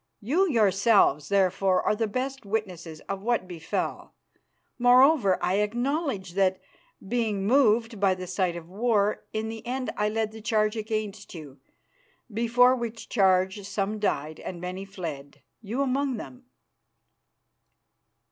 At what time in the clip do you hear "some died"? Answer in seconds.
13.67-14.39